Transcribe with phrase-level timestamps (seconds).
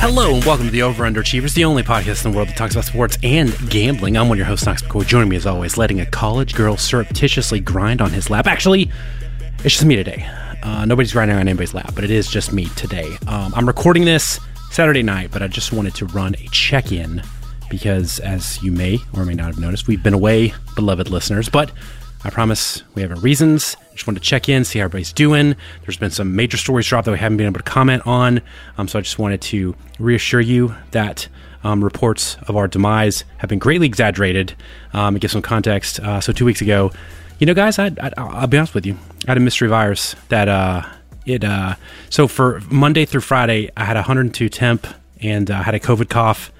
[0.00, 2.74] Hello and welcome to the Over Underachievers, the only podcast in the world that talks
[2.74, 4.16] about sports and gambling.
[4.16, 5.06] I'm one of your hosts, Knox McCoy.
[5.06, 8.46] Joining me as always, letting a college girl surreptitiously grind on his lap.
[8.48, 8.90] Actually,
[9.64, 10.28] it's just me today.
[10.62, 13.16] Uh, nobody's grinding on anybody's lap, but it is just me today.
[13.28, 14.40] Um, I'm recording this
[14.72, 17.22] Saturday night, but I just wanted to run a check in
[17.70, 21.48] because, as you may or may not have noticed, we've been away, beloved listeners.
[21.48, 21.70] But
[22.24, 23.76] I promise we have our reasons.
[23.92, 25.54] Just wanted to check in, see how everybody's doing.
[25.82, 28.40] There's been some major stories dropped that we haven't been able to comment on.
[28.76, 31.28] Um, so I just wanted to reassure you that
[31.62, 34.54] um, reports of our demise have been greatly exaggerated.
[34.92, 36.00] Um, give some context.
[36.00, 36.90] Uh, so two weeks ago,
[37.38, 38.96] you know, guys, I, will be honest with you.
[39.26, 40.82] I had a mystery virus that uh,
[41.24, 41.44] it.
[41.44, 41.76] Uh,
[42.10, 44.86] so for Monday through Friday, I had 102 temp
[45.20, 46.52] and I uh, had a COVID cough.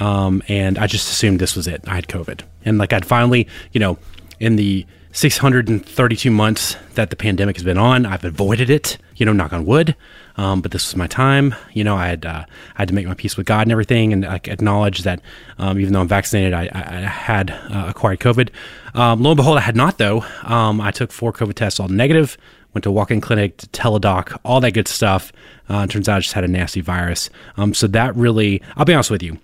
[0.00, 1.82] Um, and I just assumed this was it.
[1.88, 3.98] I had COVID, and like I'd finally, you know,
[4.40, 8.98] in the 632 months that the pandemic has been on, I've avoided it.
[9.16, 9.96] You know, knock on wood.
[10.36, 11.54] Um, but this was my time.
[11.72, 12.44] You know, I had uh,
[12.76, 15.20] I had to make my peace with God and everything, and I acknowledge that
[15.58, 18.50] um, even though I'm vaccinated, I, I, had uh, acquired COVID.
[18.94, 20.24] Um, lo and behold, I had not though.
[20.44, 22.38] Um, I took four COVID tests, all negative.
[22.74, 25.32] Went to walk-in clinic, to teledoc, all that good stuff.
[25.68, 27.30] Uh, turns out I just had a nasty virus.
[27.56, 29.38] Um, so that really, I'll be honest with you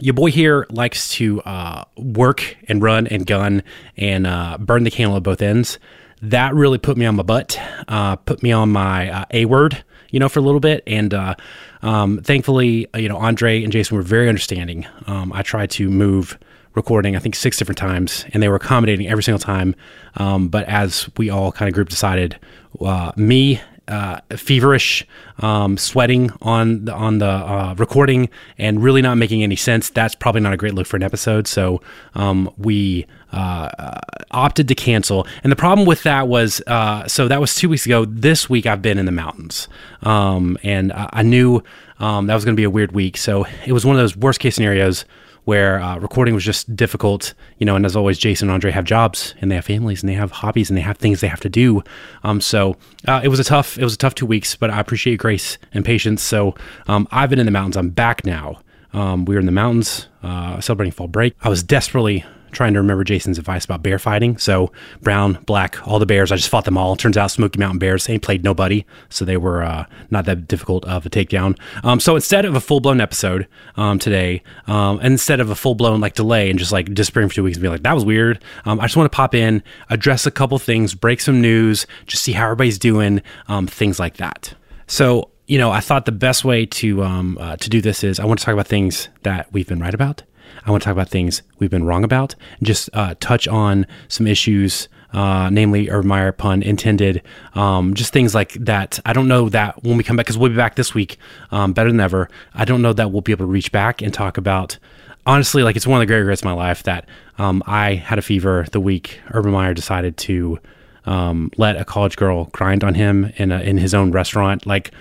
[0.00, 3.62] your boy here likes to uh, work and run and gun
[3.96, 5.78] and uh, burn the candle at both ends.
[6.22, 9.82] That really put me on my butt, uh, put me on my uh, A word,
[10.10, 10.82] you know, for a little bit.
[10.86, 11.34] And uh,
[11.82, 14.86] um, thankfully, you know, Andre and Jason were very understanding.
[15.06, 16.38] Um, I tried to move
[16.74, 19.74] recording, I think six different times, and they were accommodating every single time.
[20.16, 22.38] Um, but as we all kind of group decided,
[22.80, 25.06] uh, me uh, feverish,
[25.38, 29.90] um, sweating on the, on the uh, recording, and really not making any sense.
[29.90, 31.46] That's probably not a great look for an episode.
[31.46, 31.82] So
[32.14, 35.26] um, we uh, opted to cancel.
[35.42, 38.04] And the problem with that was, uh, so that was two weeks ago.
[38.04, 39.68] This week I've been in the mountains,
[40.02, 41.62] um, and I knew
[41.98, 43.16] um, that was going to be a weird week.
[43.16, 45.04] So it was one of those worst case scenarios
[45.50, 47.74] where uh, recording was just difficult, you know.
[47.74, 50.30] And as always, Jason and Andre have jobs and they have families and they have
[50.30, 51.82] hobbies and they have things they have to do.
[52.22, 52.76] Um, so
[53.08, 55.58] uh, it was a tough, it was a tough two weeks, but I appreciate grace
[55.74, 56.22] and patience.
[56.22, 56.54] So
[56.86, 57.76] um, I've been in the mountains.
[57.76, 58.60] I'm back now.
[58.92, 61.34] Um, we were in the mountains uh, celebrating fall break.
[61.42, 64.38] I was desperately trying to remember Jason's advice about bear fighting.
[64.38, 64.72] So
[65.02, 66.32] brown, black, all the bears.
[66.32, 66.96] I just fought them all.
[66.96, 70.84] Turns out Smoky Mountain Bears ain't played nobody, so they were uh, not that difficult
[70.84, 71.58] of a takedown.
[71.82, 73.46] Um, so instead of a full blown episode
[73.76, 77.34] um, today, um, instead of a full blown like delay and just like disappearing for
[77.36, 79.62] two weeks and be like that was weird, um, I just want to pop in,
[79.88, 84.16] address a couple things, break some news, just see how everybody's doing, um, things like
[84.18, 84.54] that.
[84.86, 88.20] So you know, I thought the best way to um, uh, to do this is
[88.20, 90.22] I want to talk about things that we've been right about
[90.64, 94.26] I want to talk about things we've been wrong about just uh, touch on some
[94.26, 97.22] issues, uh, namely Meyer pun intended,
[97.54, 98.98] um, just things like that.
[99.04, 101.18] I don't know that when we come back, because we'll be back this week
[101.50, 102.28] um, better than ever.
[102.54, 104.78] I don't know that we'll be able to reach back and talk about.
[105.26, 108.18] Honestly, like it's one of the great regrets of my life that um, I had
[108.18, 110.58] a fever the week Urban Meyer decided to
[111.06, 114.66] um, let a college girl grind on him in a, in his own restaurant.
[114.66, 114.92] Like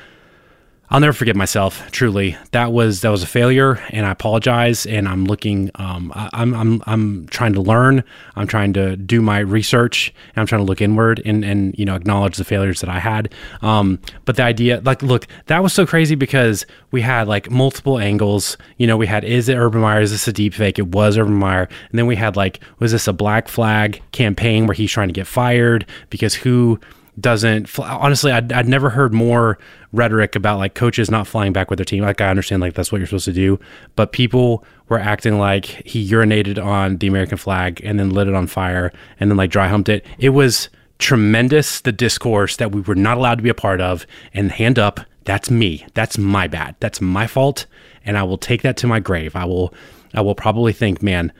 [0.91, 1.91] I'll never forget myself.
[1.91, 4.87] Truly, that was that was a failure, and I apologize.
[4.87, 5.69] And I'm looking.
[5.75, 8.03] Um, I, am I'm I'm trying to learn.
[8.35, 11.85] I'm trying to do my research, and I'm trying to look inward and and you
[11.85, 13.31] know acknowledge the failures that I had.
[13.61, 17.99] Um, but the idea, like, look, that was so crazy because we had like multiple
[17.99, 18.57] angles.
[18.77, 20.01] You know, we had is it Urban Meyer?
[20.01, 20.79] Is this a deep fake?
[20.79, 24.65] It was Urban Meyer, and then we had like was this a black flag campaign
[24.65, 26.79] where he's trying to get fired because who
[27.19, 29.57] doesn't honestly I'd, I'd never heard more
[29.91, 32.03] rhetoric about like coaches not flying back with their team.
[32.03, 33.59] Like i understand like that's what you're supposed to do
[33.95, 38.35] but people were acting like he urinated on the american flag and then lit it
[38.35, 40.05] on fire and then like dry humped it.
[40.17, 40.69] It was
[40.99, 44.77] tremendous the discourse that we were not allowed to be a part of and hand
[44.77, 45.85] up that's me.
[45.93, 46.75] That's my bad.
[46.79, 47.65] That's my fault
[48.05, 49.35] and i will take that to my grave.
[49.35, 49.73] I will
[50.13, 51.31] i will probably think man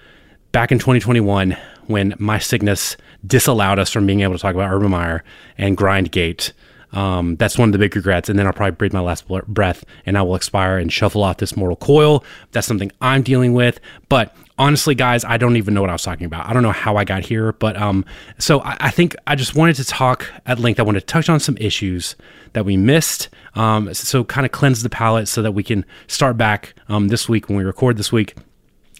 [0.51, 1.57] back in 2021
[1.89, 2.95] when my sickness
[3.25, 5.23] disallowed us from being able to talk about Urban Meyer
[5.57, 6.53] and Grindgate.
[6.93, 8.29] Um, that's one of the big regrets.
[8.29, 11.37] And then I'll probably breathe my last breath and I will expire and shuffle off
[11.37, 12.23] this mortal coil.
[12.51, 13.79] That's something I'm dealing with.
[14.07, 16.47] But honestly, guys, I don't even know what I was talking about.
[16.47, 17.53] I don't know how I got here.
[17.53, 18.05] But um,
[18.37, 20.79] so I, I think I just wanted to talk at length.
[20.79, 22.15] I wanted to touch on some issues
[22.53, 23.29] that we missed.
[23.55, 27.27] Um, so kind of cleanse the palate so that we can start back um, this
[27.27, 28.35] week when we record this week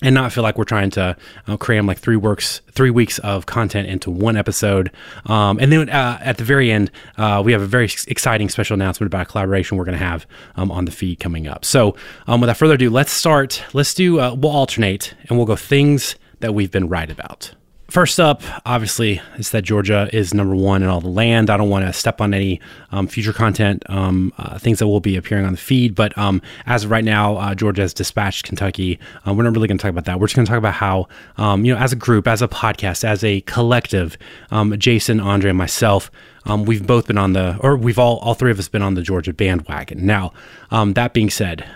[0.02, 1.16] and not feel like we're trying to
[1.48, 4.92] uh, cram like three works, three weeks of content into one episode.
[5.26, 8.76] Um, and then uh, at the very end, uh, we have a very exciting special
[8.76, 10.26] announcement about a collaboration we're going to have
[10.56, 11.66] um, on the feed coming up.
[11.66, 11.96] So,
[12.28, 13.64] um, without further ado, let's start.
[13.74, 14.20] Let's do.
[14.20, 17.52] Uh, we'll alternate, and we'll go things that we've been right about.
[17.90, 21.50] First up, obviously, is that Georgia is number one in all the land.
[21.50, 25.00] I don't want to step on any um, future content, um, uh, things that will
[25.00, 25.96] be appearing on the feed.
[25.96, 29.00] But um, as of right now, uh, Georgia has dispatched Kentucky.
[29.28, 30.20] Uh, we're not really going to talk about that.
[30.20, 31.08] We're just going to talk about how,
[31.38, 34.20] um, you know, as a group, as a podcast, as a collective,
[34.52, 36.12] um, Jason, Andre, and myself,
[36.46, 38.94] um, we've both been on the, or we've all, all three of us been on
[38.94, 40.06] the Georgia bandwagon.
[40.06, 40.32] Now,
[40.70, 41.68] that being said,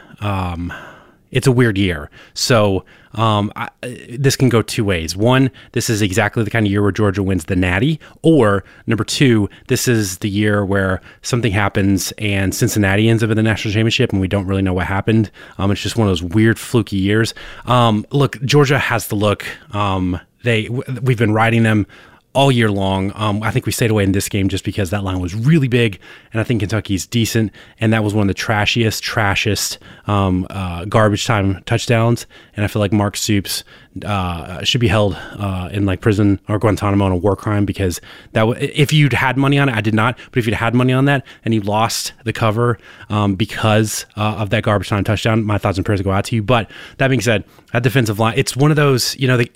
[1.33, 2.09] it's a weird year.
[2.33, 3.69] So um, I,
[4.17, 5.15] this can go two ways.
[5.15, 9.03] One, this is exactly the kind of year where Georgia wins the Natty, or number
[9.03, 13.73] two, this is the year where something happens and Cincinnati ends up in the national
[13.73, 15.29] championship, and we don't really know what happened.
[15.57, 17.33] Um, it's just one of those weird, fluky years.
[17.65, 19.45] Um, look, Georgia has the look.
[19.75, 21.87] Um, they we've been riding them
[22.33, 23.11] all year long.
[23.15, 25.67] Um, I think we stayed away in this game just because that line was really
[25.67, 25.99] big,
[26.31, 27.51] and I think Kentucky's decent.
[27.79, 29.77] And that was one of the trashiest, trashiest
[30.07, 32.25] um, uh, garbage time touchdowns.
[32.55, 33.63] And I feel like Mark Stoops
[34.03, 38.01] uh, should be held uh, in like prison or Guantanamo on a war crime because
[38.31, 40.73] that w- if you'd had money on it, I did not, but if you'd had
[40.73, 42.77] money on that and you lost the cover
[43.09, 46.35] um, because uh, of that garbage time touchdown, my thoughts and prayers go out to
[46.35, 46.43] you.
[46.43, 49.49] But that being said, that defensive line, it's one of those, you know, the,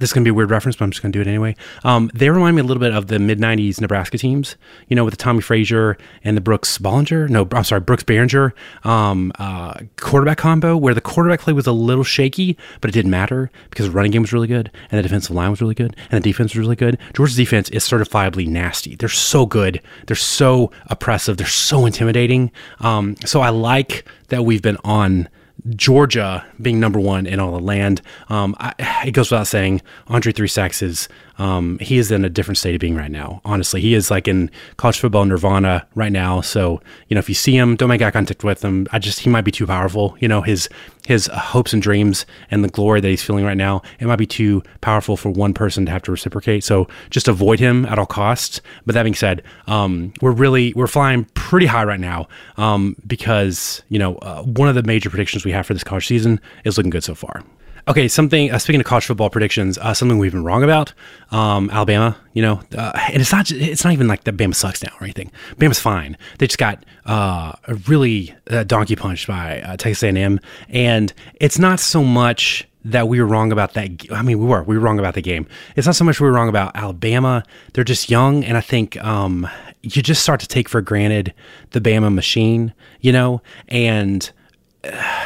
[0.00, 1.26] this is going to be a weird reference, but I'm just going to do it
[1.26, 1.56] anyway.
[1.84, 4.56] Um, they remind me a little bit of the mid 90s Nebraska teams,
[4.88, 8.52] you know, with the Tommie Frazier and the Brooks Bollinger, no, I'm sorry, Brooks Berringer
[8.84, 13.10] um, uh, quarterback combo where the quarterback play was a little shaky, but it didn't
[13.10, 15.74] matter because because the running game was really good and the defensive line was really
[15.74, 16.98] good and the defense was really good.
[17.14, 18.94] Georgia's defense is certifiably nasty.
[18.94, 19.80] They're so good.
[20.06, 21.36] They're so oppressive.
[21.36, 22.52] They're so intimidating.
[22.80, 25.28] Um, so I like that we've been on
[25.70, 28.02] Georgia being number one in all the land.
[28.28, 28.74] Um, I,
[29.04, 31.08] it goes without saying, Andre Three Sacks is
[31.38, 33.40] um, he is in a different state of being right now.
[33.44, 36.40] Honestly, he is like in college football nirvana right now.
[36.40, 38.86] So you know, if you see him, don't make eye contact with him.
[38.92, 40.16] I just he might be too powerful.
[40.20, 40.68] You know, his
[41.06, 44.26] his hopes and dreams and the glory that he's feeling right now, it might be
[44.26, 46.62] too powerful for one person to have to reciprocate.
[46.62, 48.60] So just avoid him at all costs.
[48.86, 53.82] But that being said, um, we're really we're flying pretty high right now um, because
[53.88, 56.76] you know uh, one of the major predictions we have for this college season is
[56.76, 57.42] looking good so far.
[57.88, 58.52] Okay, something.
[58.52, 60.92] Uh, speaking of college football predictions, uh, something we've been wrong about.
[61.32, 63.50] Um, Alabama, you know, uh, and it's not.
[63.50, 64.36] It's not even like that.
[64.36, 65.32] Bama sucks now or anything.
[65.56, 66.16] Bama's fine.
[66.38, 70.38] They just got uh, a really uh, donkey punched by uh, Texas A&M,
[70.68, 73.90] and it's not so much that we were wrong about that.
[74.12, 74.62] I mean, we were.
[74.62, 75.48] We were wrong about the game.
[75.74, 77.42] It's not so much we were wrong about Alabama.
[77.72, 79.48] They're just young, and I think um,
[79.82, 81.34] you just start to take for granted
[81.70, 84.30] the Bama machine, you know, and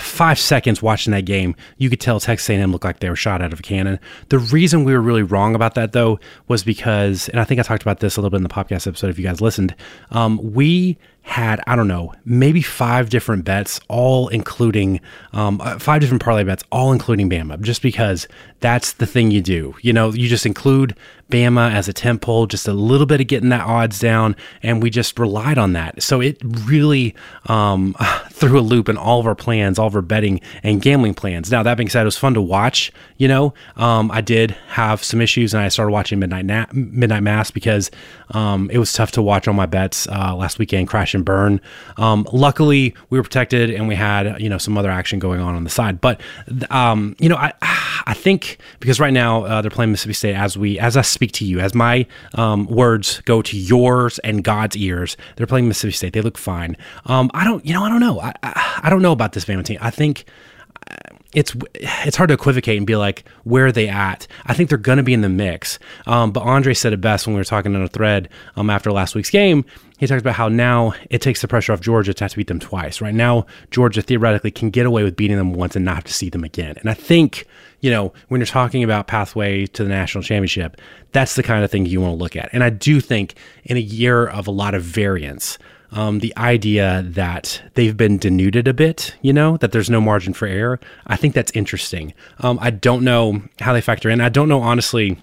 [0.01, 3.41] five seconds watching that game, you could tell Texas A&M looked like they were shot
[3.41, 3.99] out of a cannon.
[4.29, 7.63] The reason we were really wrong about that, though, was because, and I think I
[7.63, 9.75] talked about this a little bit in the podcast episode if you guys listened,
[10.11, 15.01] um, we had I don't know maybe five different bets, all including
[15.33, 18.29] um, uh, five different parlay bets, all including Bama, just because
[18.61, 19.75] that's the thing you do.
[19.83, 20.97] You know, you just include
[21.31, 24.89] Bama as a temp just a little bit of getting that odds down, and we
[24.89, 26.01] just relied on that.
[26.01, 27.15] So it really
[27.47, 27.97] um,
[28.31, 31.51] threw a loop in all of our plans, all of our betting and gambling plans.
[31.51, 32.93] Now that being said, it was fun to watch.
[33.17, 37.25] You know, um, I did have some issues, and I started watching Midnight Na- Midnight
[37.25, 37.91] Mass because
[38.31, 41.61] um, it was tough to watch all my bets uh, last weekend crash and burn.
[41.97, 45.57] Um, luckily, we were protected, and we had you know some other action going on
[45.57, 46.01] on the side.
[46.01, 46.21] But
[46.71, 47.53] um, you know, I
[48.07, 51.33] I think because right now uh, they're playing Mississippi State as we as I speak
[51.33, 55.17] to you, as my um, words go to yours and God's ears.
[55.37, 56.13] They're playing Mississippi State.
[56.13, 56.77] They look fine.
[57.07, 58.21] Um, I don't, you know, I don't know.
[58.21, 59.79] I, I, I don't know about this Bama team.
[59.81, 60.25] I think
[61.37, 64.27] it's it's hard to equivocate and be like where are they at?
[64.47, 65.79] I think they're going to be in the mix.
[66.07, 68.91] Um, but andre said it best when we were talking on a thread um, after
[68.91, 69.65] last week's game.
[69.99, 72.49] He talked about how now it takes the pressure off georgia to have to beat
[72.49, 73.15] them twice right?
[73.15, 76.31] Now georgia theoretically can get away with beating them once and not have to see
[76.31, 76.77] them again.
[76.81, 77.47] And i think
[77.81, 80.81] you know when you're talking about pathway to the national championship
[81.13, 82.49] that's the kind of thing you want to look at.
[82.55, 85.59] And i do think in a year of a lot of variance
[85.93, 90.35] um, the idea that they've been denuded a bit, you know, that there's no margin
[90.35, 90.81] for error.
[91.07, 92.15] I think that's interesting.
[92.41, 94.21] Um, I don't know how they factor in.
[94.21, 95.19] I don't know, honestly,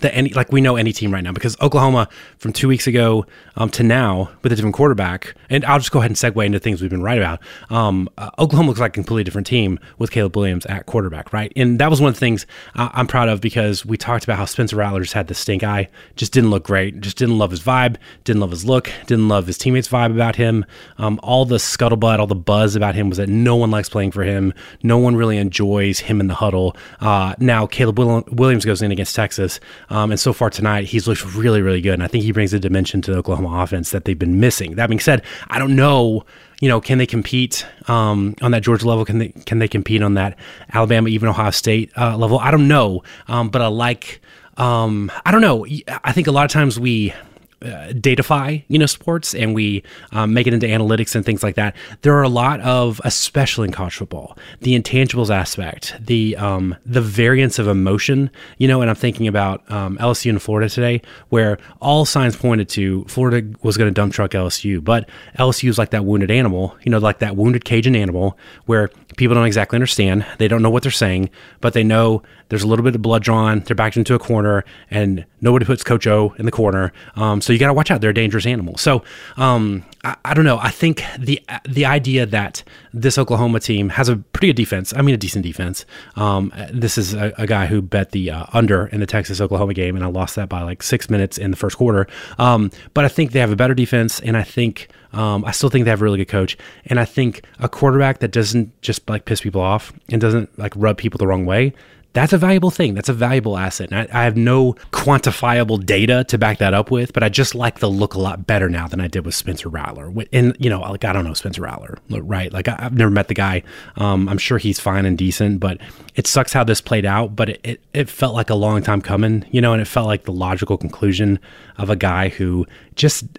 [0.00, 3.24] that any like we know any team right now because Oklahoma from two weeks ago
[3.56, 6.58] um, to now with a different quarterback, and I'll just go ahead and segue into
[6.58, 7.40] things we've been right about.
[7.70, 11.50] Um, uh, Oklahoma looks like a completely different team with Caleb Williams at quarterback, right?
[11.56, 14.36] And that was one of the things I- am proud of because we talked about
[14.36, 17.50] how Spencer Rattler just had the stink eye, just didn't look great, just didn't love
[17.50, 20.66] his vibe, didn't love his look, didn't love his teammates' vibe about him.
[20.98, 24.10] Um, all the scuttlebutt, all the buzz about him was that no one likes playing
[24.10, 24.52] for him,
[24.82, 26.76] no one really enjoys him in the huddle.
[27.00, 29.58] Uh, now Caleb Williams goes in against Texas.
[29.90, 31.94] Um, and so far tonight, he's looked really, really good.
[31.94, 34.76] And I think he brings a dimension to the Oklahoma offense that they've been missing.
[34.76, 36.24] That being said, I don't know,
[36.60, 39.04] you know, can they compete um, on that Georgia level?
[39.04, 40.38] Can they can they compete on that
[40.72, 42.38] Alabama, even Ohio State uh, level?
[42.38, 44.20] I don't know, um, but I like
[44.58, 45.66] um, I don't know.
[46.02, 47.14] I think a lot of times we
[47.62, 51.56] uh, datafy, you know, sports and we um, make it into analytics and things like
[51.56, 51.74] that.
[52.02, 57.00] There are a lot of, especially in college football, the intangibles aspect, the um, the
[57.00, 58.80] variance of emotion, you know.
[58.80, 63.48] And I'm thinking about um, LSU and Florida today, where all signs pointed to Florida
[63.62, 66.98] was going to dump truck LSU, but LSU is like that wounded animal, you know,
[66.98, 70.92] like that wounded Cajun animal, where people don't exactly understand, they don't know what they're
[70.92, 71.28] saying,
[71.60, 73.60] but they know there's a little bit of blood drawn.
[73.60, 76.92] They're backed into a corner, and nobody puts Coach O in the corner.
[77.16, 78.00] Um, so you got to watch out.
[78.00, 78.76] They're a dangerous animal.
[78.78, 79.02] So
[79.36, 80.58] um, I, I, don't know.
[80.58, 82.62] I think the the idea that
[82.92, 84.94] this Oklahoma team has a pretty good defense.
[84.94, 85.84] I mean, a decent defense.
[86.16, 89.74] Um, this is a, a, guy who bet the uh, under in the Texas Oklahoma
[89.74, 92.06] game, and I lost that by like six minutes in the first quarter.
[92.38, 94.88] Um, but I think they have a better defense, and I think.
[95.10, 98.18] Um, I still think they have a really good coach, and I think a quarterback
[98.18, 101.72] that doesn't just like piss people off and doesn't like rub people the wrong way
[102.14, 102.94] that's a valuable thing.
[102.94, 103.92] That's a valuable asset.
[103.92, 107.54] And I, I, have no quantifiable data to back that up with, but I just
[107.54, 110.12] like the look a lot better now than I did with Spencer Rattler.
[110.32, 112.52] And, you know, like, I don't know Spencer Rattler, right?
[112.52, 113.62] Like, I, have never met the guy.
[113.96, 115.78] Um, I'm sure he's fine and decent, but
[116.14, 117.36] it sucks how this played out.
[117.36, 120.06] But it, it, it felt like a long time coming, you know, and it felt
[120.06, 121.38] like the logical conclusion
[121.76, 123.26] of a guy who just.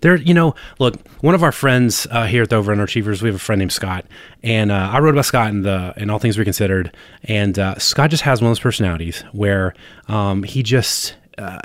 [0.00, 3.28] there, you know, look, one of our friends uh, here at the Over Achievers, we
[3.28, 4.04] have a friend named Scott,
[4.42, 8.10] and uh, I wrote about Scott in the in All Things Reconsidered, and uh, Scott
[8.10, 9.74] just has one of those personalities where
[10.08, 11.58] um, he just uh,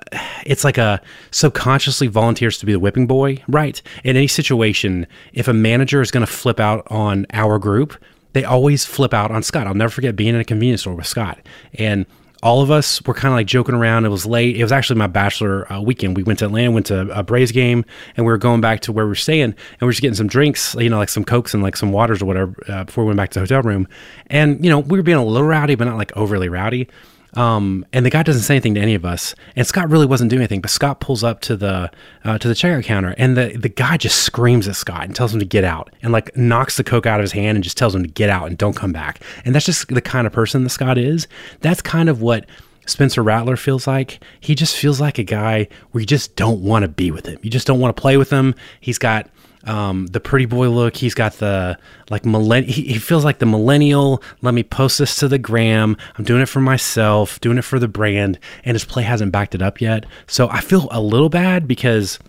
[0.45, 3.81] it's like a subconsciously volunteers to be the whipping boy, right?
[4.03, 7.95] In any situation, if a manager is going to flip out on our group,
[8.33, 9.67] they always flip out on Scott.
[9.67, 11.39] I'll never forget being in a convenience store with Scott,
[11.75, 12.05] and
[12.41, 14.05] all of us were kind of like joking around.
[14.05, 14.55] It was late.
[14.55, 16.15] It was actually my bachelor uh, weekend.
[16.15, 17.83] We went to Atlanta, went to a Braves game,
[18.15, 20.15] and we were going back to where we were staying, and we were just getting
[20.15, 23.03] some drinks, you know, like some cokes and like some waters or whatever uh, before
[23.03, 23.87] we went back to the hotel room.
[24.27, 26.87] And you know, we were being a little rowdy, but not like overly rowdy.
[27.35, 29.35] Um, and the guy doesn't say anything to any of us.
[29.55, 31.91] And Scott really wasn't doing anything, but Scott pulls up to the
[32.23, 35.33] uh, to the checkout counter, and the the guy just screams at Scott and tells
[35.33, 37.77] him to get out, and like knocks the coke out of his hand and just
[37.77, 39.21] tells him to get out and don't come back.
[39.45, 41.27] And that's just the kind of person that Scott is.
[41.61, 42.45] That's kind of what
[42.85, 44.23] Spencer Rattler feels like.
[44.39, 47.37] He just feels like a guy where you just don't want to be with him.
[47.41, 48.55] You just don't want to play with him.
[48.79, 49.29] He's got
[49.65, 50.95] um, the pretty boy look.
[50.95, 51.77] He's got the
[52.09, 52.65] like millenn.
[52.65, 54.23] He, he, feels like the millennial.
[54.41, 55.97] Let me post this to the gram.
[56.17, 59.55] I'm doing it for myself, doing it for the brand, and his play hasn't backed
[59.55, 60.05] it up yet.
[60.27, 62.19] So I feel a little bad because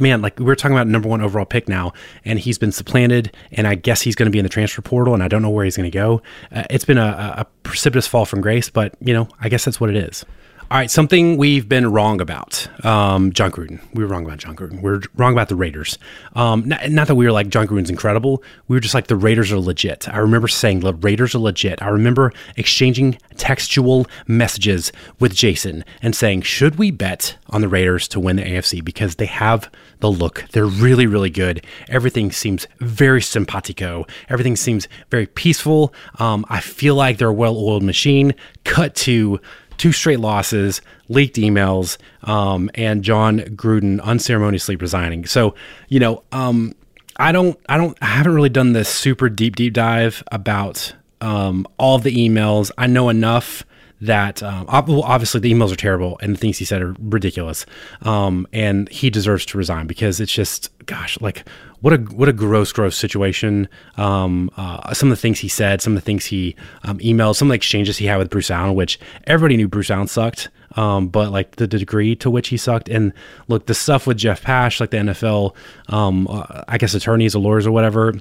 [0.00, 1.92] man, like we are talking about number one overall pick now,
[2.24, 5.14] and he's been supplanted, and I guess he's going to be in the transfer portal,
[5.14, 6.22] and I don't know where he's going to go.
[6.52, 9.80] Uh, it's been a, a precipitous fall from grace, but you know, I guess that's
[9.80, 10.24] what it is.
[10.68, 12.66] All right, something we've been wrong about.
[12.84, 13.78] Um, Jon Gruden.
[13.94, 14.82] We were wrong about Jon Gruden.
[14.82, 15.96] We are wrong about the Raiders.
[16.34, 18.42] Um, not, not, that we were like Jon Gruden's incredible.
[18.66, 20.08] We were just like the Raiders are legit.
[20.08, 21.80] I remember saying the Raiders are legit.
[21.82, 28.08] I remember exchanging textual messages with Jason and saying, should we bet on the Raiders
[28.08, 29.70] to win the AFC because they have
[30.00, 30.44] the look.
[30.52, 31.64] They're really, really good.
[31.88, 34.04] Everything seems very simpatico.
[34.28, 35.94] Everything seems very peaceful.
[36.18, 38.34] Um, I feel like they're a well-oiled machine.
[38.64, 39.40] Cut to
[39.78, 45.26] two straight losses, leaked emails, um, and Jon Gruden unceremoniously resigning.
[45.26, 45.54] So,
[45.88, 46.74] you know, um,
[47.18, 51.66] I don't, I don't, I haven't really done this super deep, deep dive about um,
[51.78, 52.70] all the emails.
[52.76, 53.64] I know enough
[54.00, 57.64] that um, obviously the emails are terrible and the things he said are ridiculous,
[58.02, 61.48] um, and he deserves to resign because it's just, gosh, like
[61.80, 63.68] what a what a gross, gross situation.
[63.96, 67.36] Um, uh, some of the things he said, some of the things he um, emailed,
[67.36, 70.48] some of the exchanges he had with Bruce Allen, which everybody knew Bruce Allen sucked.
[70.74, 73.12] Um, but like the degree to which he sucked, and
[73.48, 75.54] look, the stuff with Jeff Pash, like the NFL,
[75.88, 78.14] um, uh, I guess attorneys or lawyers or whatever,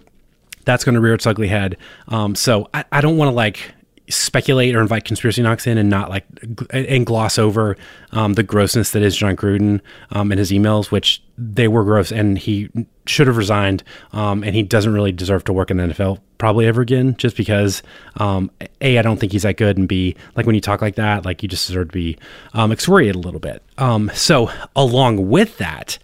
[0.64, 1.76] that's going to rear its ugly head.
[2.08, 3.74] Um, so I, I don't want to like
[4.10, 6.26] speculate or invite conspiracy knocks in and not like
[6.70, 7.76] and gloss over
[8.12, 9.82] um, the grossness that is Jon Gruden
[10.12, 12.70] um, and his emails, which they were gross, and he
[13.08, 13.84] should have resigned,
[14.14, 17.36] um, and he doesn't really deserve to work in the NFL probably ever again, just
[17.36, 17.82] because
[18.18, 20.96] um, a I don't think he's that good, and b like when you talk like
[20.96, 22.18] that, like you just deserve to be
[22.54, 23.64] um, excoriated a little bit.
[23.78, 25.98] Um, so along with that,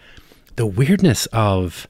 [0.55, 1.87] the weirdness of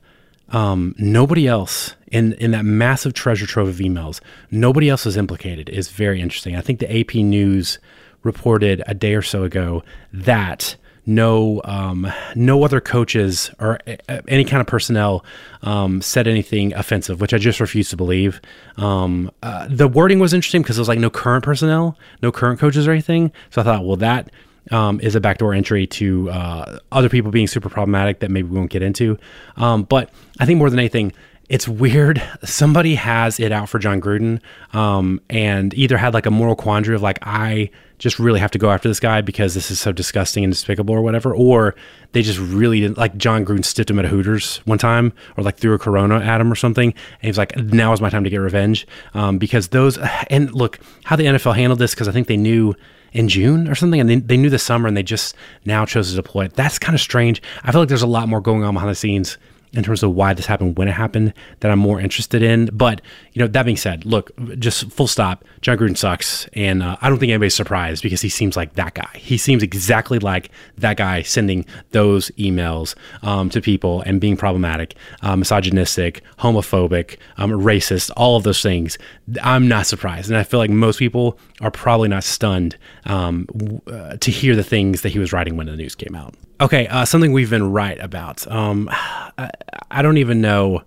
[0.50, 4.20] um, nobody else in in that massive treasure trove of emails,
[4.52, 6.56] nobody else is implicated is very interesting.
[6.56, 7.80] I think the AP News
[8.24, 10.76] reported a day or so ago that
[11.06, 13.80] no um, no other coaches or
[14.28, 15.26] any kind of personnel
[15.64, 18.40] um, said anything offensive, which I just refuse to believe.
[18.78, 22.60] Um, uh, the wording was interesting because it was like no current personnel, no current
[22.60, 23.32] coaches or anything.
[23.50, 24.30] So I thought, well, that
[24.70, 28.58] um, is a backdoor entry to uh, other people being super problematic that maybe we
[28.58, 29.18] won't get into.
[29.58, 31.14] Um, but I think more than anything,
[31.52, 32.24] it's weird.
[32.46, 34.40] Somebody has it out for Jon Gruden,
[34.74, 38.58] um, and either had like a moral quandary of like I just really have to
[38.58, 41.76] go after this guy because this is so disgusting and despicable or whatever, or
[42.14, 45.58] they just really didn't like Jon Gruden stiffed him at Hooters one time or like
[45.58, 48.24] threw a Corona at him or something, and he was like, "Now is my time
[48.24, 49.98] to get revenge," um, because those
[50.30, 52.76] and look how the NFL handled this because I think they knew
[53.12, 56.12] in June or something, and they, they knew the summer and they just now chose
[56.12, 56.54] to deploy it.
[56.54, 57.42] That's kind of strange.
[57.62, 59.38] I feel like there's a lot more going on behind the scenes
[59.74, 62.70] in terms of why this happened when it happened that I'm more interested in.
[62.74, 63.02] But
[63.34, 65.46] you know, that being said, look, just full stop.
[65.62, 68.94] Jon Gruden sucks, and uh, I don't think anybody's surprised because he seems like that
[68.94, 69.10] guy.
[69.16, 74.96] He seems exactly like that guy sending those emails um, to people and being problematic,
[75.22, 78.98] uh, misogynistic, homophobic, um, racist, all of those things.
[79.42, 83.48] I'm not surprised, and I feel like most people are probably not stunned um,
[83.88, 86.36] uh, to hear the things that he was writing when the news came out.
[86.62, 88.50] Okay, uh, something we've been right about.
[88.50, 89.50] Um, I,
[89.90, 90.84] I, don't even know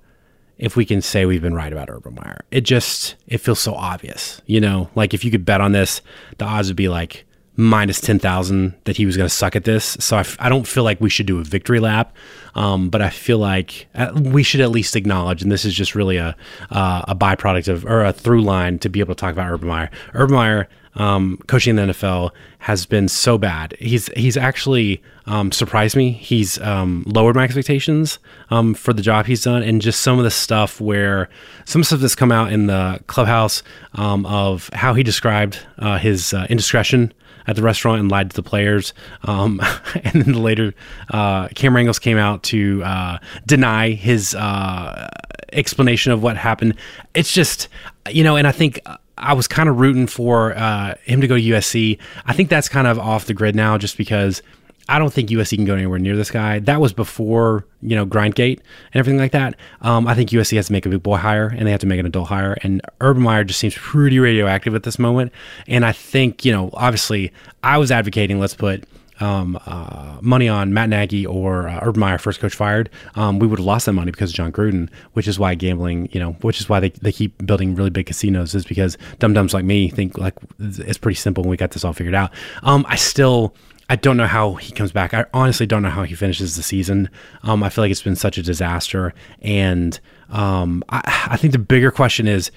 [0.56, 2.44] if we can say we've been right about Urban Meyer.
[2.52, 4.88] It just it feels so obvious, you know.
[4.94, 6.00] Like if you could bet on this,
[6.38, 7.26] the odds would be like
[7.56, 9.96] minus ten thousand that he was going to suck at this.
[9.98, 12.14] So I f- I don't feel like we should do a victory lap,
[12.54, 15.96] um, but I feel like uh, we should at least acknowledge, and this is just
[15.96, 16.36] really a
[16.70, 19.66] uh, a byproduct of or a through line to be able to talk about Urban
[19.66, 19.90] Meyer.
[20.12, 23.76] Urban Meyer um, coaching in the NFL has been so bad.
[23.78, 26.12] He's he's actually um, surprised me.
[26.12, 28.18] He's um, lowered my expectations
[28.50, 31.28] um, for the job he's done, and just some of the stuff where
[31.64, 33.62] some stuff that's come out in the clubhouse
[33.94, 37.12] um, of how he described uh, his uh, indiscretion
[37.46, 38.94] at the restaurant and lied to the players.
[39.24, 39.60] Um,
[40.04, 40.74] and then the later,
[41.10, 45.08] uh, Cam Angles came out to uh, deny his uh,
[45.52, 46.74] explanation of what happened.
[47.14, 47.68] It's just,
[48.10, 48.80] you know, and I think
[49.16, 51.98] I was kind of rooting for uh, him to go to USC.
[52.26, 54.42] I think that's kind of off the grid now, just because
[54.88, 56.58] I don't think USC can go anywhere near this guy.
[56.58, 59.56] That was before you know Grindgate and everything like that.
[59.80, 61.86] Um, I think USC has to make a big boy hire and they have to
[61.86, 62.56] make an adult hire.
[62.62, 65.32] And Urban Meyer just seems pretty radioactive at this moment.
[65.66, 68.84] And I think you know, obviously, I was advocating let's put
[69.20, 73.46] um, uh, money on Matt Nagy or uh, Urban Meyer, first coach fired, um, we
[73.46, 76.32] would have lost that money because of Jon Gruden, which is why gambling, you know,
[76.40, 79.64] which is why they, they keep building really big casinos, is because dum dums like
[79.64, 82.32] me think like it's pretty simple and we got this all figured out.
[82.62, 83.54] Um, I still.
[83.90, 85.12] I don't know how he comes back.
[85.12, 87.10] I honestly don't know how he finishes the season.
[87.42, 90.00] Um, I feel like it's been such a disaster, and
[90.30, 92.50] um, I, I think the bigger question is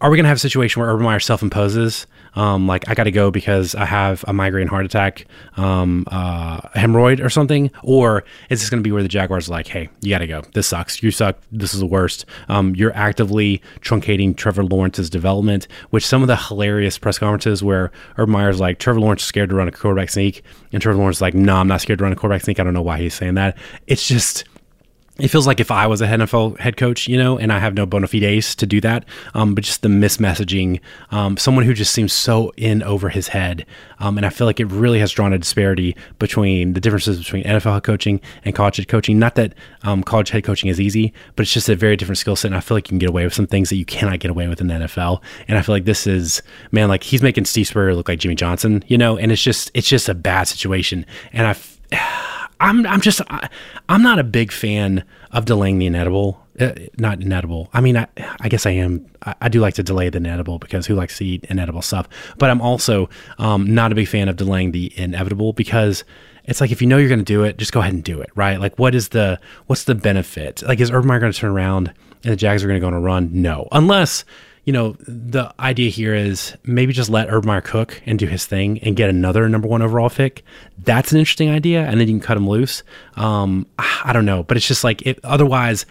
[0.00, 2.94] are we going to have a situation where Urban Meyer self imposes, um, like I
[2.94, 7.70] got to go because I have a migraine heart attack, um, uh, hemorrhoid or something?
[7.82, 10.26] Or is this going to be where the Jaguars are like, hey, you got to
[10.26, 10.42] go.
[10.52, 11.02] This sucks.
[11.02, 11.38] You suck.
[11.50, 12.24] This is the worst.
[12.48, 17.90] Um, you're actively truncating Trevor Lawrence's development, which some of the hilarious press conferences where
[18.16, 20.42] Urban Meyer's like, Trevor Lawrence is scared to run a quarterback sneak.
[20.72, 22.60] And Trevor Lawrence is like, no, I'm not scared to run a quarterback sneak.
[22.60, 23.56] I don't know why he's saying that.
[23.86, 24.44] It's just
[25.18, 27.74] it feels like if I was a NFL head coach, you know, and I have
[27.74, 31.92] no bona fides to do that, um, but just the mismessaging, um, someone who just
[31.92, 33.66] seems so in over his head.
[33.98, 37.44] Um, and I feel like it really has drawn a disparity between the differences between
[37.44, 39.18] NFL coaching and college head coaching.
[39.18, 42.34] Not that um, college head coaching is easy, but it's just a very different skill
[42.34, 42.48] set.
[42.48, 44.30] And I feel like you can get away with some things that you cannot get
[44.30, 45.22] away with in the NFL.
[45.46, 48.34] And I feel like this is, man, like he's making Steve Spurrier look like Jimmy
[48.34, 51.04] Johnson, you know, and it's just, it's just a bad situation.
[51.34, 51.46] And
[51.92, 52.28] I,
[52.62, 53.48] I'm I'm just I,
[53.88, 56.40] am not a big fan of delaying the inedible.
[56.60, 57.70] Uh, not inedible.
[57.72, 58.06] I mean, I,
[58.40, 59.06] I guess I am.
[59.22, 62.08] I, I, do like to delay the inedible because who likes to eat inedible stuff?
[62.36, 66.04] But I'm also um, not a big fan of delaying the inevitable because
[66.44, 68.20] it's like if you know you're going to do it, just go ahead and do
[68.20, 68.60] it, right?
[68.60, 70.62] Like, what is the what's the benefit?
[70.62, 72.88] Like, is Urban Meyer going to turn around and the Jags are going to go
[72.88, 73.30] on a run?
[73.32, 74.24] No, unless
[74.64, 78.46] you know, the idea here is maybe just let Urban Meyer cook and do his
[78.46, 80.44] thing and get another number one overall pick.
[80.78, 82.84] That's an interesting idea, and then you can cut him loose.
[83.16, 85.84] Um, I don't know, but it's just like it, otherwise,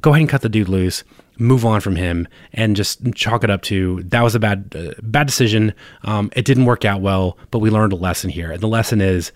[0.00, 1.04] go ahead and cut the dude loose,
[1.38, 4.92] move on from him, and just chalk it up to that was a bad uh,
[5.02, 5.72] bad decision.
[6.02, 9.00] Um, it didn't work out well, but we learned a lesson here, and the lesson
[9.00, 9.32] is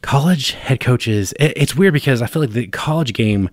[0.00, 1.34] college head coaches.
[1.38, 3.50] It, it's weird because I feel like the college game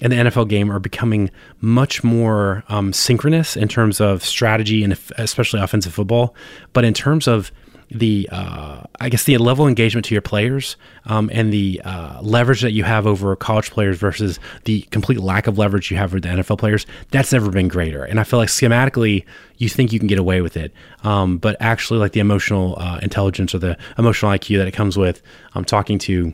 [0.00, 4.98] and the NFL game are becoming much more um, synchronous in terms of strategy and
[5.18, 6.34] especially offensive football.
[6.72, 7.52] But in terms of
[7.94, 12.20] the, uh, I guess, the level of engagement to your players um, and the uh,
[12.22, 16.12] leverage that you have over college players versus the complete lack of leverage you have
[16.12, 18.04] with the NFL players, that's never been greater.
[18.04, 19.24] And I feel like schematically,
[19.58, 20.72] you think you can get away with it.
[21.04, 24.96] Um, but actually, like the emotional uh, intelligence or the emotional IQ that it comes
[24.96, 25.22] with
[25.54, 26.32] um, talking to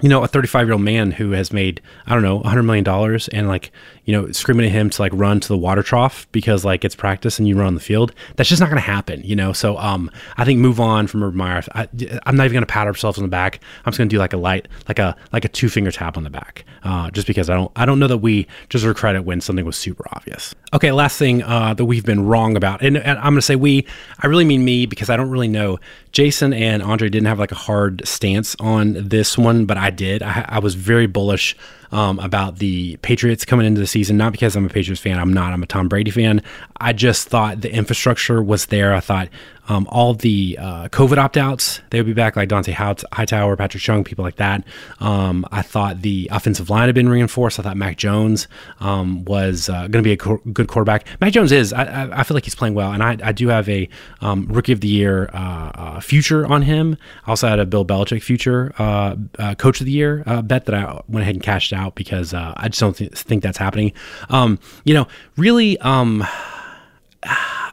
[0.00, 2.86] you know, a 35 year old man who has made, I don't know, $100 million
[3.32, 3.70] and like,
[4.04, 6.96] you know, screaming at him to like run to the water trough because like it's
[6.96, 8.12] practice and you run on the field.
[8.36, 9.52] That's just not going to happen, you know?
[9.52, 11.62] So, um, I think move on from Urban Meyer.
[11.74, 11.82] I,
[12.26, 13.60] am not even going to pat ourselves on the back.
[13.84, 16.16] I'm just going to do like a light, like a, like a two finger tap
[16.16, 16.64] on the back.
[16.82, 19.76] Uh, just because I don't, I don't know that we deserve credit when something was
[19.76, 20.52] super obvious.
[20.72, 20.90] Okay.
[20.90, 23.86] Last thing, uh, that we've been wrong about, and, and I'm going to say we,
[24.18, 25.78] I really mean me because I don't really know.
[26.10, 30.22] Jason and Andre didn't have like a hard stance on this one, but I did.
[30.22, 31.56] I, I was very bullish
[31.92, 35.18] um, about the Patriots coming into the season, not because I'm a Patriots fan.
[35.18, 35.52] I'm not.
[35.52, 36.42] I'm a Tom Brady fan.
[36.80, 38.94] I just thought the infrastructure was there.
[38.94, 39.28] I thought
[39.68, 43.82] um, all the uh, COVID opt outs, they would be back, like Dont'a Hightower, Patrick
[43.82, 44.64] Chung, people like that.
[44.98, 47.60] Um, I thought the offensive line had been reinforced.
[47.60, 48.48] I thought Mac Jones
[48.80, 51.06] um, was uh, going to be a co- good quarterback.
[51.20, 51.72] Mac Jones is.
[51.72, 53.88] I, I, feel like he's playing well, and I, I do have a
[54.20, 56.96] um, rookie of the year uh, uh, future on him.
[57.26, 60.74] I also had a Bill Belichick future uh, uh, coach of the year bet that
[60.74, 63.92] I went ahead and cashed out because I just don't th- think that's happening.
[64.28, 65.78] Um, you know, really.
[65.78, 66.26] Um,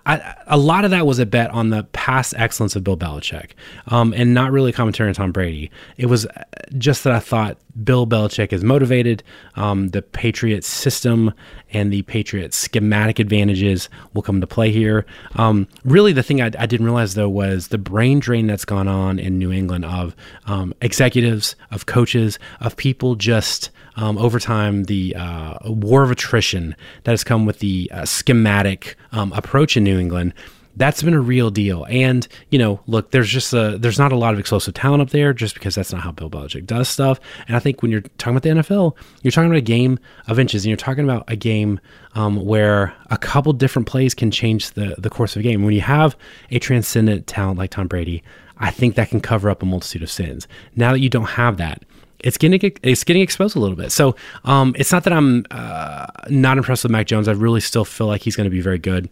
[0.10, 3.52] I, a lot of that was a bet on the past excellence of Bill Belichick,
[3.88, 5.70] um, and not really commentary on Tom Brady.
[5.98, 6.26] It was
[6.80, 9.22] just that I thought Bill Belichick is motivated.
[9.56, 11.32] Um, the Patriots system
[11.74, 15.06] and the Patriots schematic advantages will come to play here.
[15.36, 18.88] Um, really, the thing I, I, didn't realize though was the brain drain that's gone
[18.88, 20.16] on in New England of
[20.48, 23.70] um, executives, of coaches, of people just
[24.00, 28.96] um, over time the uh, war of attrition that has come with the uh, schematic
[29.12, 30.34] um, approach in New England
[30.76, 31.86] that's been a real deal.
[31.90, 35.10] And you know, look, there's just a there's not a lot of explosive talent up
[35.10, 37.20] there, just because that's not how Bill Belichick does stuff.
[37.48, 40.40] And I think when you're talking about the NFL, you're talking about a game of
[40.40, 41.80] inches, and you're talking about a game
[42.16, 45.64] um, where a couple different plays can change the the course of a game.
[45.64, 46.16] When you have
[46.50, 48.24] a transcendent talent like Tom Brady,
[48.58, 50.48] I think that can cover up a multitude of sins.
[50.76, 51.84] Now that you don't have that,
[52.24, 53.92] it's getting it's getting exposed a little bit.
[53.92, 57.28] So um, it's not that I'm uh, not impressed with Mac Jones.
[57.28, 59.10] I really still feel like he's going to be very good.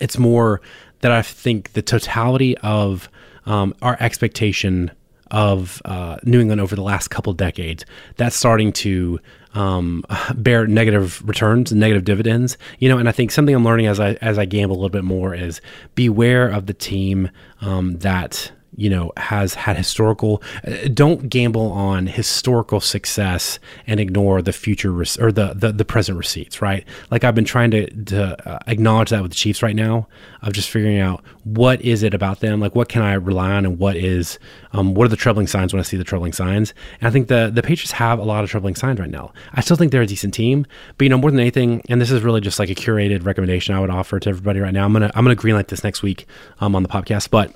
[0.00, 0.60] It's more
[1.00, 3.08] that I think the totality of
[3.46, 4.90] um, our expectation
[5.30, 7.84] of uh, New England over the last couple decades
[8.16, 9.20] that's starting to
[9.54, 12.56] um, bear negative returns and negative dividends.
[12.78, 14.88] You know, and I think something I'm learning as I as I gamble a little
[14.90, 15.60] bit more is
[15.94, 22.06] beware of the team um, that you know has had historical uh, don't gamble on
[22.06, 26.86] historical success and ignore the future or the, the, the present receipts right?
[27.10, 30.08] Like i've been trying to to uh, acknowledge that with the chiefs right now
[30.42, 32.60] of just figuring out what is it about them?
[32.60, 34.38] Like what can i rely on and what is
[34.72, 36.72] um, what are the troubling signs when i see the troubling signs?
[37.00, 39.32] And i think the the patriots have a lot of troubling signs right now.
[39.52, 42.10] I still think they're a decent team but you know more than anything and this
[42.10, 44.92] is really just like a curated recommendation i would offer to everybody right now i'm
[44.92, 46.26] gonna i'm gonna greenlight this next week
[46.60, 47.54] um, on the podcast but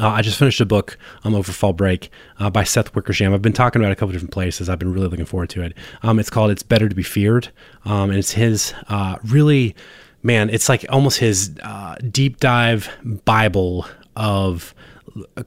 [0.00, 3.34] uh, I just finished a book um, over fall break uh, by Seth Wickersham.
[3.34, 4.68] I've been talking about a couple different places.
[4.68, 5.74] I've been really looking forward to it.
[6.02, 7.50] Um, it's called "It's Better to Be Feared,"
[7.84, 9.76] um, and it's his uh, really,
[10.22, 10.50] man.
[10.50, 12.90] It's like almost his uh, deep dive
[13.24, 13.86] Bible
[14.16, 14.74] of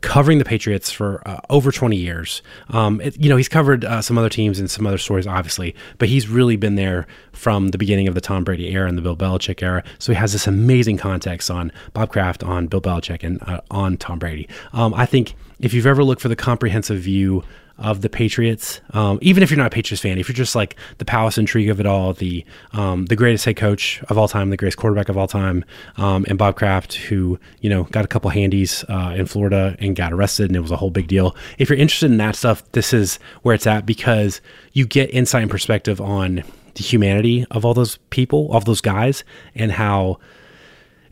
[0.02, 2.42] covering the Patriots for uh, over 20 years.
[2.70, 5.76] Um, it, you know, he's covered uh, some other teams and some other stories, obviously,
[5.98, 9.02] but he's really been there from the beginning of the Tom Brady era and the
[9.02, 9.84] Bill Belichick era.
[10.00, 13.98] So he has this amazing context on Bob Kraft, on Bill Belichick, and uh, on
[13.98, 14.48] Tom Brady.
[14.74, 17.44] Um, I think if you've ever looked for the comprehensive view
[17.78, 18.82] of the Patriots.
[18.92, 21.70] Um, even if you're not a Patriots fan, if you're just like the palace intrigue
[21.70, 25.10] of it all, the um, the greatest head coach of all time, the greatest quarterback
[25.10, 25.66] of all time,
[25.98, 29.96] um, and Bob Kraft, who you know got a couple handies uh, in Florida and
[29.96, 31.36] got arrested, and it was a whole big deal.
[31.58, 34.42] If you're interested in that stuff, this is where it's at because
[34.74, 36.44] you get insight and perspective on
[36.76, 39.24] the humanity of all those people, of those guys,
[39.56, 40.20] and how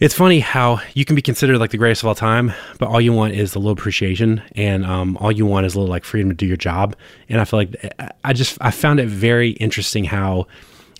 [0.02, 3.00] it's funny how you can be considered like the greatest of all time, but all
[3.00, 6.04] you want is a little appreciation, and um, all you want is a little like
[6.04, 6.96] freedom to do your job.
[7.30, 10.48] And I feel like I just I found it very interesting how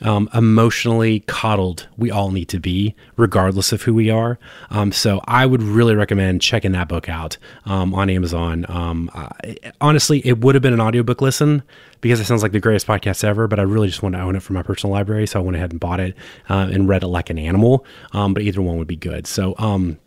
[0.02, 4.40] um, emotionally coddled we all need to be, regardless of who we are.
[4.70, 8.66] Um, so I would really recommend checking that book out um, on Amazon.
[8.70, 11.64] Um, I, honestly, it would have been an audiobook listen
[12.02, 14.36] because it sounds like the greatest podcast ever, but I really just want to own
[14.36, 15.28] it for my personal library.
[15.28, 16.16] So I went ahead and bought it
[16.50, 17.86] uh, and read it like an animal.
[18.14, 19.28] Um, but either one would be good.
[19.28, 20.00] So, um,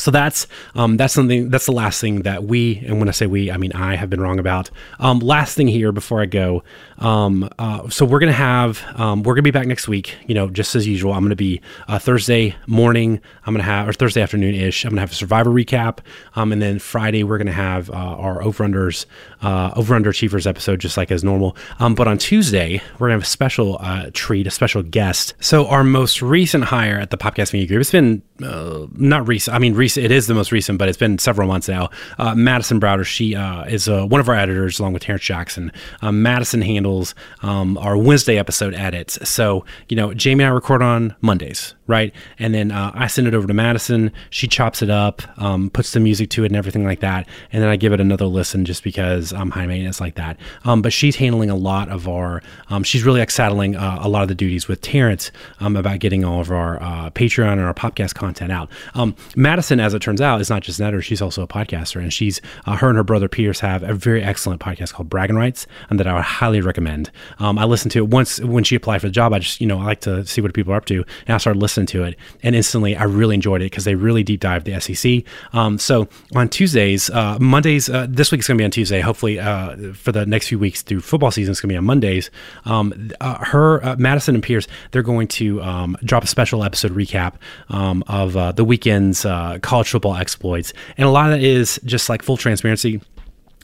[0.00, 3.26] so that's um, that's something that's the last thing that we and when I say
[3.26, 4.70] we I mean I have been wrong about.
[4.98, 6.62] Um, last thing here before I go,
[6.98, 10.16] um, uh, so we're gonna have um, we're gonna be back next week.
[10.26, 11.12] You know, just as usual.
[11.12, 13.20] I'm gonna be uh, Thursday morning.
[13.46, 14.84] I'm gonna have or Thursday afternoon ish.
[14.84, 15.98] I'm gonna have a Survivor recap,
[16.34, 19.06] um, and then Friday we're gonna have uh, our over unders
[19.42, 21.56] uh, over underachievers episode just like as normal.
[21.78, 25.34] Um, but on Tuesday we're gonna have a special uh, treat, a special guest.
[25.40, 27.80] So our most recent hire at the Popcast Media Group.
[27.80, 29.54] It's been uh, not recent.
[29.54, 30.12] I mean recent recent.
[30.12, 31.90] It is the most recent, but it's been several months now.
[32.18, 35.72] Uh, Madison Browder, she uh, is uh, one of our editors, along with Terrence Jackson.
[36.02, 39.18] Um, Madison handles um, our Wednesday episode edits.
[39.28, 42.14] So you know, Jamie and I record on Mondays, right?
[42.38, 44.12] And then uh, I send it over to Madison.
[44.30, 47.28] She chops it up, um, puts the music to it, and everything like that.
[47.52, 50.38] And then I give it another listen, just because I'm high maintenance like that.
[50.64, 52.42] Um, but she's handling a lot of our.
[52.68, 55.98] Um, she's really like saddling uh, a lot of the duties with Terrence um, about
[55.98, 58.70] getting all of our uh, Patreon and our podcast content out.
[58.94, 62.00] Um, Madison, as it turns out, is not just an editor; she's also a podcaster,
[62.00, 65.36] and she's uh, her and her brother Pierce have a very excellent podcast called Bragging
[65.36, 67.10] Rights, and that I would highly recommend.
[67.38, 69.32] Um, I listened to it once when she applied for the job.
[69.32, 71.38] I just you know I like to see what people are up to, and I
[71.38, 74.64] started listening to it, and instantly I really enjoyed it because they really deep dive
[74.64, 75.24] the SEC.
[75.52, 79.00] Um, so on Tuesdays, uh, Mondays, uh, this week is going to be on Tuesday.
[79.00, 81.84] Hopefully, uh, for the next few weeks through football season, it's going to be on
[81.84, 82.30] Mondays.
[82.64, 86.92] Um, uh, her, uh, Madison and Pierce, they're going to um, drop a special episode
[86.92, 87.34] recap
[87.68, 89.22] um, of uh, the weekend's
[89.62, 93.00] college football exploits, and a lot of that is just like full transparency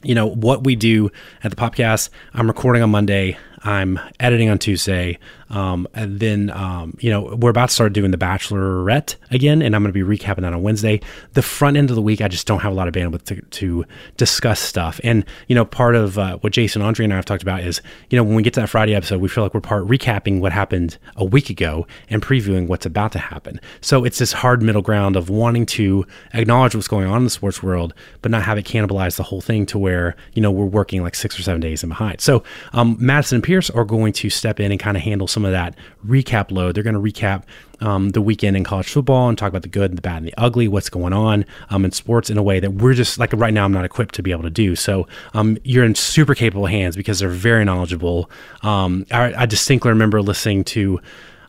[0.03, 1.11] you know what we do
[1.43, 6.97] at the podcast i'm recording on monday i'm editing on tuesday um, and then, um,
[7.01, 10.19] you know, we're about to start doing The Bachelorette again, and I'm going to be
[10.19, 11.01] recapping that on Wednesday.
[11.35, 13.41] The front end of the week, I just don't have a lot of bandwidth to,
[13.41, 13.85] to
[14.17, 15.01] discuss stuff.
[15.05, 17.81] And, you know, part of uh, what Jason, Andre, and I have talked about is,
[18.11, 20.41] you know, when we get to that Friday episode, we feel like we're part recapping
[20.41, 23.61] what happened a week ago and previewing what's about to happen.
[23.81, 27.31] So it's this hard middle ground of wanting to acknowledge what's going on in the
[27.31, 30.65] sports world, but not have it cannibalize the whole thing to where, you know, we're
[30.65, 32.21] working like six or seven days in behind.
[32.21, 33.45] So um, Madison and
[33.75, 35.75] Are going to step in and kind of handle some of that
[36.07, 36.75] recap load.
[36.75, 37.45] They're going to recap
[37.81, 40.27] um, the weekend in college football and talk about the good, and the bad, and
[40.27, 43.33] the ugly, what's going on um, in sports in a way that we're just like
[43.33, 44.77] right now, I'm not equipped to be able to do.
[44.77, 48.31] So um, you're in super capable hands because they're very knowledgeable.
[48.63, 51.01] Um, I, I distinctly remember listening to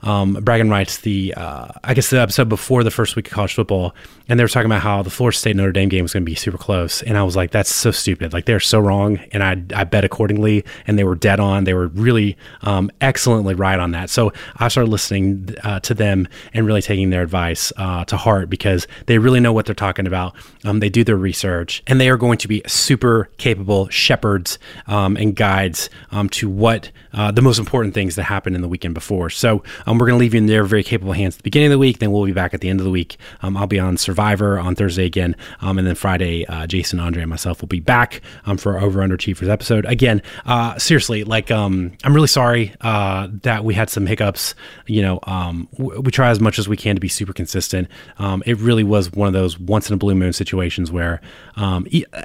[0.03, 3.53] um, Bragging Rights, the uh, I guess the episode before the first week of college
[3.53, 3.95] football,
[4.29, 6.29] and they were talking about how the Florida State Notre Dame game was going to
[6.29, 8.33] be super close, and I was like, that's so stupid.
[8.33, 11.63] Like they're so wrong, and I I bet accordingly, and they were dead on.
[11.63, 14.09] They were really um, excellently right on that.
[14.09, 18.49] So I started listening uh, to them and really taking their advice uh, to heart
[18.49, 20.35] because they really know what they're talking about.
[20.65, 25.17] Um, they do their research, and they are going to be super capable shepherds um,
[25.17, 28.93] and guides um, to what uh, the most important things that happened in the weekend
[28.93, 29.29] before.
[29.29, 31.67] So um, we're going to leave you in their very capable hands at the beginning
[31.67, 31.99] of the week.
[31.99, 33.17] Then we'll be back at the end of the week.
[33.41, 35.35] Um, I'll be on Survivor on Thursday again.
[35.61, 38.83] Um, and then Friday, uh, Jason, Andre, and myself will be back um, for our
[38.83, 39.85] Over Underachievers episode.
[39.85, 44.53] Again, uh, seriously, like, um, I'm really sorry uh, that we had some hiccups.
[44.85, 47.87] You know, um, w- we try as much as we can to be super consistent.
[48.19, 51.21] it really was one of those once in a blue moon situations where,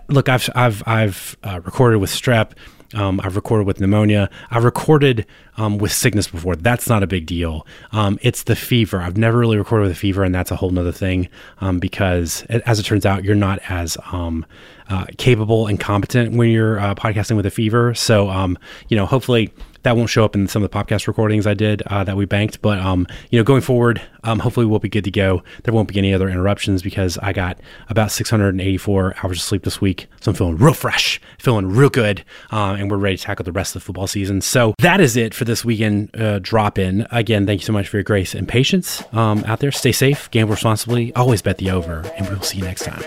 [0.09, 2.53] look, I've, I've, I've uh, recorded with strep.
[2.95, 4.29] Um, I've recorded with pneumonia.
[4.51, 6.57] I've recorded um, with sickness before.
[6.57, 7.67] That's not a big deal.
[7.93, 9.01] Um, it's the fever.
[9.01, 11.29] I've never really recorded with a fever, and that's a whole nother thing
[11.61, 14.47] um, because, as it turns out, you're not as um,
[14.89, 17.95] uh, capable and competent when you're uh, podcasting with a fever.
[17.95, 21.47] So, um, you know, hopefully that won't show up in some of the podcast recordings
[21.47, 22.63] I did uh, that we banked.
[22.63, 25.43] But um, you know, going forward, um, hopefully we'll be good to go.
[25.65, 29.81] There won't be any other interruptions because I got about 684 hours of sleep this
[29.81, 33.45] week, so I'm feeling real fresh, feeling real good, uh, and we're ready to tackle
[33.45, 34.41] the rest of the football season.
[34.41, 37.05] So that is it for this weekend uh, drop in.
[37.11, 39.73] Again, thank you so much for your grace and patience um, out there.
[39.73, 43.03] Stay safe, gamble responsibly, always bet the over, and we will see you next time.